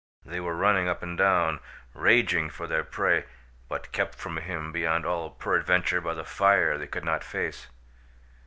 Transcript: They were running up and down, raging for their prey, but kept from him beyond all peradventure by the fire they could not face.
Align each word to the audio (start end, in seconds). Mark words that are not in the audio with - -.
They 0.25 0.39
were 0.39 0.55
running 0.55 0.87
up 0.89 1.03
and 1.03 1.15
down, 1.15 1.59
raging 1.93 2.49
for 2.49 2.65
their 2.65 2.83
prey, 2.83 3.25
but 3.69 3.91
kept 3.91 4.15
from 4.15 4.37
him 4.37 4.71
beyond 4.71 5.05
all 5.05 5.29
peradventure 5.29 6.01
by 6.01 6.15
the 6.15 6.25
fire 6.25 6.75
they 6.79 6.87
could 6.87 7.05
not 7.05 7.23
face. 7.23 7.67